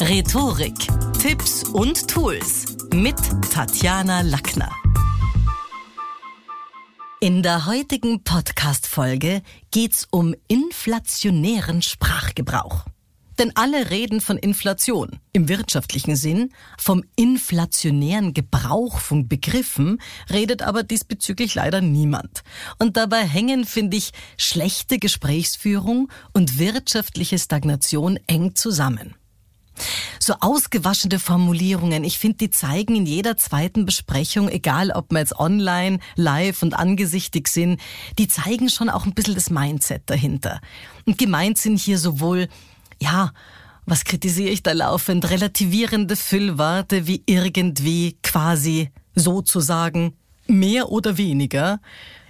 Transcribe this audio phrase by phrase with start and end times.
[0.00, 0.74] Rhetorik,
[1.20, 3.14] Tipps und Tools mit
[3.52, 4.70] Tatjana Lackner.
[7.20, 12.84] In der heutigen Podcast-Folge geht's um inflationären Sprachgebrauch.
[13.38, 20.00] Denn alle reden von Inflation im wirtschaftlichen Sinn, vom inflationären Gebrauch von Begriffen
[20.30, 22.42] redet aber diesbezüglich leider niemand.
[22.78, 29.14] Und dabei hängen, finde ich, schlechte Gesprächsführung und wirtschaftliche Stagnation eng zusammen.
[30.18, 35.38] So ausgewaschene Formulierungen, ich finde, die zeigen in jeder zweiten Besprechung, egal ob wir jetzt
[35.38, 37.80] online, live und angesichtig sind,
[38.18, 40.60] die zeigen schon auch ein bisschen das Mindset dahinter.
[41.04, 42.48] Und gemeint sind hier sowohl
[43.00, 43.32] ja,
[43.86, 45.28] was kritisiere ich da laufend?
[45.30, 50.14] Relativierende Füllworte wie irgendwie, quasi, sozusagen,
[50.46, 51.80] mehr oder weniger,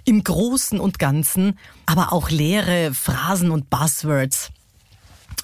[0.03, 4.51] im Großen und Ganzen, aber auch leere Phrasen und Buzzwords.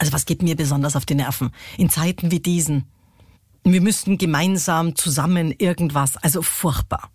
[0.02, 1.52] Also was geht mir besonders auf die Nerven?
[1.78, 2.86] In Zeiten wie diesen.
[3.64, 7.12] Wir müssten gemeinsam zusammen irgendwas, also furchtbar.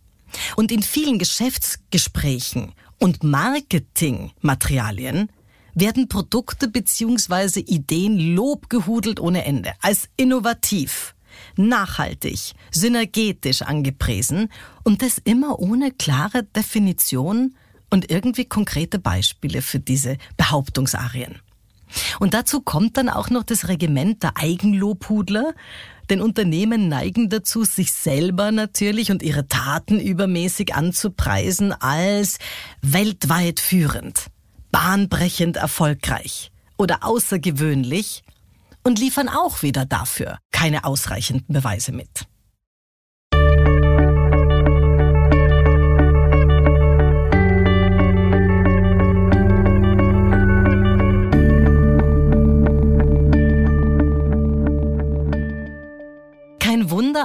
[0.54, 5.32] Und in vielen Geschäftsgesprächen und Marketingmaterialien
[5.74, 7.58] werden Produkte bzw.
[7.58, 11.16] Ideen lobgehudelt ohne Ende, als innovativ,
[11.56, 14.48] nachhaltig, synergetisch angepriesen
[14.84, 17.56] und das immer ohne klare Definition
[17.90, 21.40] und irgendwie konkrete Beispiele für diese Behauptungsarien.
[22.18, 25.54] Und dazu kommt dann auch noch das Regiment der Eigenlobhudler,
[26.10, 32.38] denn Unternehmen neigen dazu, sich selber natürlich und ihre Taten übermäßig anzupreisen als
[32.82, 34.30] weltweit führend
[34.76, 38.22] bahnbrechend erfolgreich oder außergewöhnlich
[38.82, 42.26] und liefern auch wieder dafür keine ausreichenden Beweise mit.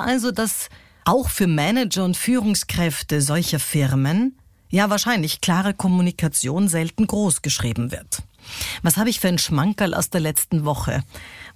[0.01, 0.69] Also, dass
[1.05, 4.37] auch für Manager und Führungskräfte solcher Firmen
[4.71, 8.23] ja, wahrscheinlich klare Kommunikation selten groß geschrieben wird.
[8.81, 11.03] Was habe ich für ein Schmankerl aus der letzten Woche,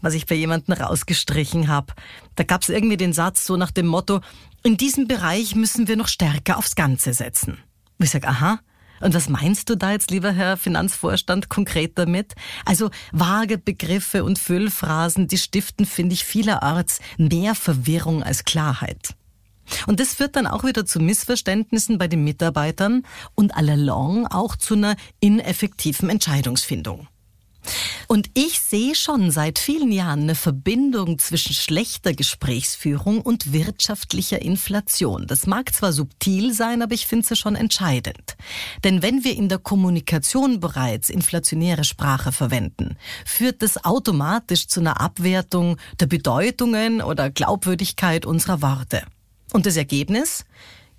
[0.01, 1.93] was ich bei jemandem rausgestrichen habe?
[2.35, 4.19] Da gab es irgendwie den Satz so nach dem Motto,
[4.63, 7.57] in diesem Bereich müssen wir noch stärker aufs Ganze setzen.
[7.99, 8.59] Ich sage, aha,
[9.01, 12.33] und was meinst du da jetzt, lieber Herr Finanzvorstand, konkret damit?
[12.65, 19.15] Also vage Begriffe und Füllphrasen, die stiften, finde ich, vielerorts mehr Verwirrung als Klarheit.
[19.87, 23.03] Und das führt dann auch wieder zu Missverständnissen bei den Mitarbeitern
[23.33, 27.07] und allalong auch zu einer ineffektiven Entscheidungsfindung.
[28.07, 35.27] Und ich sehe schon seit vielen Jahren eine Verbindung zwischen schlechter Gesprächsführung und wirtschaftlicher Inflation.
[35.27, 38.37] Das mag zwar subtil sein, aber ich finde es schon entscheidend.
[38.83, 45.01] Denn wenn wir in der Kommunikation bereits inflationäre Sprache verwenden, führt das automatisch zu einer
[45.01, 49.03] Abwertung der Bedeutungen oder Glaubwürdigkeit unserer Worte.
[49.53, 50.45] Und das Ergebnis?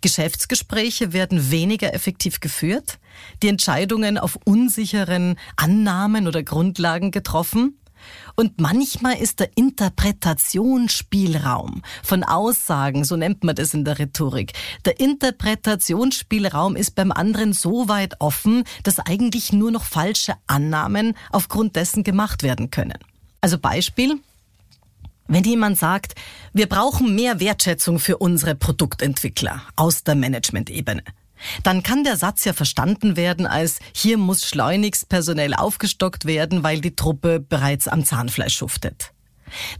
[0.06, 3.00] Geschäftsgespräche werden weniger effektiv geführt,
[3.42, 7.76] die Entscheidungen auf unsicheren Annahmen oder Grundlagen getroffen
[8.36, 14.52] und manchmal ist der Interpretationsspielraum von Aussagen, so nennt man das in der Rhetorik,
[14.84, 21.74] der Interpretationsspielraum ist beim anderen so weit offen, dass eigentlich nur noch falsche Annahmen aufgrund
[21.74, 22.98] dessen gemacht werden können.
[23.40, 24.20] Also Beispiel,
[25.28, 26.14] wenn jemand sagt,
[26.52, 31.02] wir brauchen mehr Wertschätzung für unsere Produktentwickler aus der Management-Ebene,
[31.62, 36.80] dann kann der Satz ja verstanden werden als hier muss schleunigst personell aufgestockt werden, weil
[36.80, 39.12] die Truppe bereits am Zahnfleisch schuftet.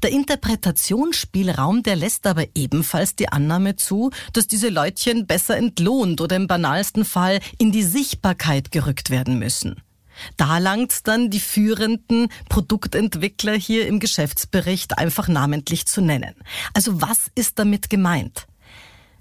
[0.03, 6.37] Der Interpretationsspielraum, der lässt aber ebenfalls die Annahme zu, dass diese Leutchen besser entlohnt oder
[6.37, 9.83] im banalsten Fall in die Sichtbarkeit gerückt werden müssen.
[10.37, 16.35] Da langt dann die führenden Produktentwickler hier im Geschäftsbericht einfach namentlich zu nennen.
[16.75, 18.47] Also was ist damit gemeint?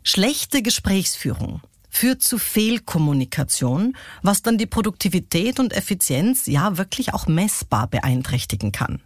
[0.03, 7.87] Schlechte Gesprächsführung führt zu Fehlkommunikation, was dann die Produktivität und Effizienz ja wirklich auch messbar
[7.87, 9.01] beeinträchtigen kann.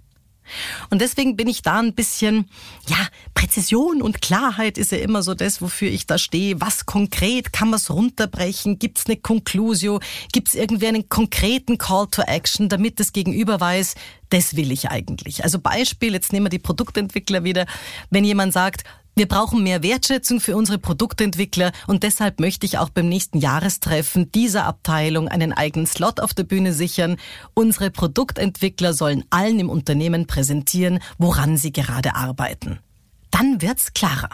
[0.90, 2.50] Und deswegen bin ich da ein bisschen,
[2.88, 2.98] ja,
[3.34, 6.60] Präzision und Klarheit ist ja immer so das, wofür ich da stehe.
[6.62, 8.80] Was konkret kann man es runterbrechen?
[8.80, 10.00] Gibt es eine Conclusio?
[10.32, 13.96] Gibt es irgendwie einen konkreten Call to Action, damit das Gegenüber weiß,
[14.30, 15.44] das will ich eigentlich.
[15.44, 17.66] Also Beispiel, jetzt nehmen wir die Produktentwickler wieder.
[18.10, 18.84] Wenn jemand sagt,
[19.20, 24.32] wir brauchen mehr Wertschätzung für unsere Produktentwickler und deshalb möchte ich auch beim nächsten Jahrestreffen
[24.32, 27.18] dieser Abteilung einen eigenen Slot auf der Bühne sichern.
[27.54, 32.80] Unsere Produktentwickler sollen allen im Unternehmen präsentieren, woran sie gerade arbeiten.
[33.30, 34.30] Dann wird's klarer.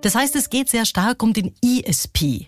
[0.00, 2.46] Das heißt, es geht sehr stark um den ESP,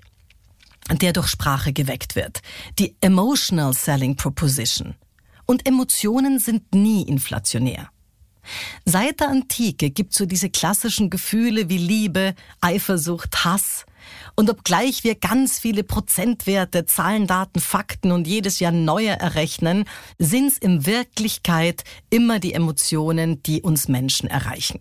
[1.00, 2.42] der durch Sprache geweckt wird.
[2.78, 4.94] Die Emotional Selling Proposition.
[5.46, 7.90] Und Emotionen sind nie inflationär.
[8.84, 13.84] Seit der Antike gibt es so diese klassischen Gefühle wie Liebe, Eifersucht, Hass.
[14.36, 19.84] Und obgleich wir ganz viele Prozentwerte, Zahlen, Daten, Fakten und jedes Jahr neue errechnen,
[20.18, 24.80] sind es in Wirklichkeit immer die Emotionen, die uns Menschen erreichen.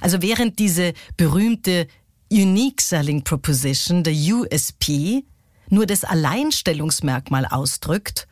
[0.00, 1.86] Also während diese berühmte
[2.30, 5.24] Unique Selling Proposition, der USP,
[5.68, 8.26] nur das Alleinstellungsmerkmal ausdrückt,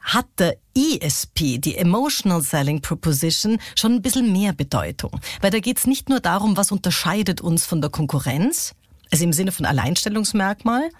[0.00, 5.20] hat der ESP, die Emotional Selling Proposition, schon ein bisschen mehr Bedeutung.
[5.40, 8.74] Weil da geht es nicht nur darum, was unterscheidet uns von der Konkurrenz,
[9.10, 10.90] also im Sinne von Alleinstellungsmerkmal,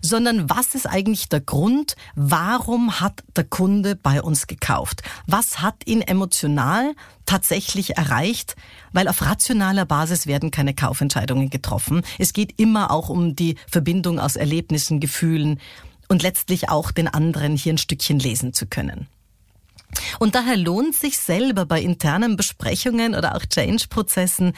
[0.00, 5.02] sondern was ist eigentlich der Grund, warum hat der Kunde bei uns gekauft?
[5.26, 6.94] Was hat ihn emotional
[7.24, 8.56] tatsächlich erreicht?
[8.92, 12.02] Weil auf rationaler Basis werden keine Kaufentscheidungen getroffen.
[12.18, 15.60] Es geht immer auch um die Verbindung aus Erlebnissen, Gefühlen
[16.08, 19.06] und letztlich auch den anderen hier ein Stückchen lesen zu können.
[20.18, 24.54] Und daher lohnt sich selber bei internen Besprechungen oder auch Change-Prozessen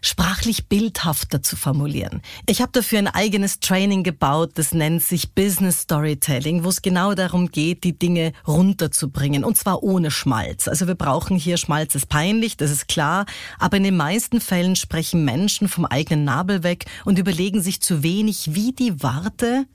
[0.00, 2.22] sprachlich bildhafter zu formulieren.
[2.46, 7.14] Ich habe dafür ein eigenes Training gebaut, das nennt sich Business Storytelling, wo es genau
[7.14, 10.68] darum geht, die Dinge runterzubringen und zwar ohne Schmalz.
[10.68, 13.26] Also wir brauchen hier Schmalz ist peinlich, das ist klar,
[13.58, 18.02] aber in den meisten Fällen sprechen Menschen vom eigenen Nabel weg und überlegen sich zu
[18.02, 19.66] wenig, wie die Worte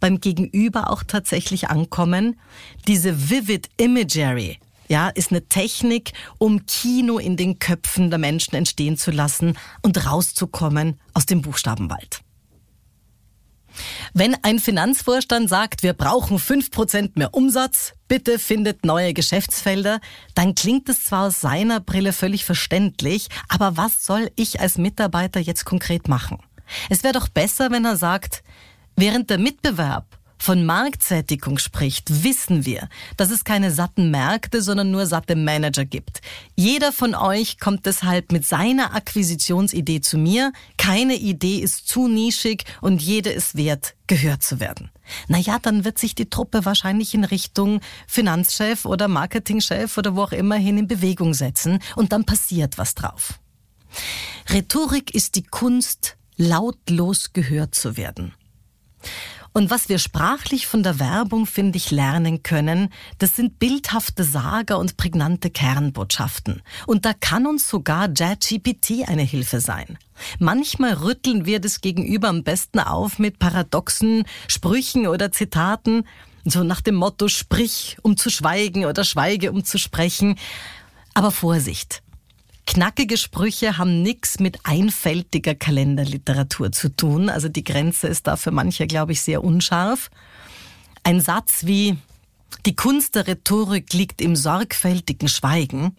[0.00, 2.38] beim Gegenüber auch tatsächlich ankommen.
[2.86, 8.96] Diese Vivid Imagery, ja, ist eine Technik, um Kino in den Köpfen der Menschen entstehen
[8.96, 12.20] zu lassen und rauszukommen aus dem Buchstabenwald.
[14.12, 20.00] Wenn ein Finanzvorstand sagt, wir brauchen fünf Prozent mehr Umsatz, bitte findet neue Geschäftsfelder,
[20.34, 25.40] dann klingt es zwar aus seiner Brille völlig verständlich, aber was soll ich als Mitarbeiter
[25.40, 26.38] jetzt konkret machen?
[26.88, 28.42] Es wäre doch besser, wenn er sagt,
[28.96, 30.06] während der Mitbewerb
[30.44, 36.20] von Marktsättigung spricht, wissen wir, dass es keine satten Märkte, sondern nur satte Manager gibt.
[36.54, 40.52] Jeder von euch kommt deshalb mit seiner Akquisitionsidee zu mir.
[40.76, 44.90] Keine Idee ist zu nischig und jede ist wert, gehört zu werden.
[45.28, 50.32] Naja, dann wird sich die Truppe wahrscheinlich in Richtung Finanzchef oder Marketingchef oder wo auch
[50.32, 53.40] immer hin in Bewegung setzen und dann passiert was drauf.
[54.50, 58.34] Rhetorik ist die Kunst, lautlos gehört zu werden.
[59.56, 64.80] Und was wir sprachlich von der Werbung, finde ich, lernen können, das sind bildhafte Sager
[64.80, 66.60] und prägnante Kernbotschaften.
[66.88, 69.96] Und da kann uns sogar JetGPT eine Hilfe sein.
[70.40, 76.04] Manchmal rütteln wir das Gegenüber am besten auf mit paradoxen Sprüchen oder Zitaten,
[76.44, 80.36] so nach dem Motto, sprich, um zu schweigen oder schweige, um zu sprechen.
[81.14, 82.03] Aber Vorsicht!
[82.66, 87.28] Knackige Sprüche haben nichts mit einfältiger Kalenderliteratur zu tun.
[87.28, 90.10] Also die Grenze ist da für manche, glaube ich, sehr unscharf.
[91.02, 91.98] Ein Satz wie
[92.64, 95.94] die Kunst der Rhetorik liegt im sorgfältigen Schweigen,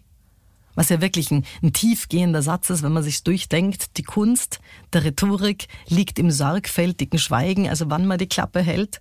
[0.74, 3.96] was ja wirklich ein, ein tiefgehender Satz ist, wenn man sich durchdenkt.
[3.96, 4.58] Die Kunst
[4.92, 9.00] der Rhetorik liegt im sorgfältigen Schweigen, also wann man die Klappe hält.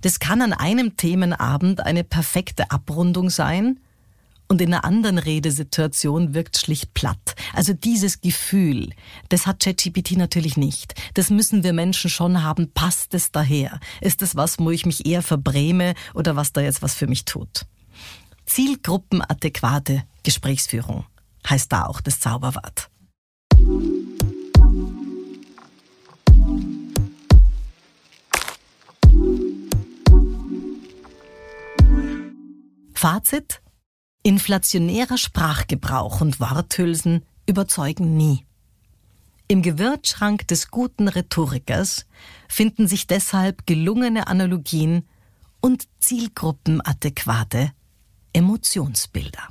[0.00, 3.78] Das kann an einem Themenabend eine perfekte Abrundung sein
[4.52, 7.34] und in einer anderen Redesituation wirkt schlicht platt.
[7.54, 8.90] Also dieses Gefühl,
[9.30, 10.94] das hat ChatGPT natürlich nicht.
[11.14, 12.70] Das müssen wir Menschen schon haben.
[12.74, 13.80] Passt es daher?
[14.02, 17.24] Ist es was, wo ich mich eher verbräme oder was da jetzt was für mich
[17.24, 17.64] tut?
[18.44, 21.06] Zielgruppenadäquate Gesprächsführung
[21.48, 22.90] heißt da auch das Zauberwort.
[32.92, 33.61] Fazit?
[34.22, 38.46] Inflationärer Sprachgebrauch und Worthülsen überzeugen nie.
[39.48, 42.06] Im Gewürzschrank des guten Rhetorikers
[42.48, 45.08] finden sich deshalb gelungene Analogien
[45.60, 47.72] und zielgruppenadäquate
[48.32, 49.48] Emotionsbilder.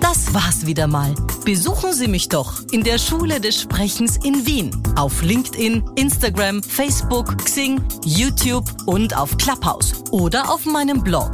[0.00, 1.14] Das war's wieder mal.
[1.44, 7.38] Besuchen Sie mich doch in der Schule des Sprechens in Wien auf LinkedIn, Instagram, Facebook,
[7.44, 11.30] Xing, YouTube und auf Clubhouse oder auf meinem Blog.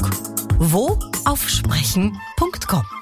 [0.59, 0.99] Wo?
[1.27, 2.96] Auf sprechen.com.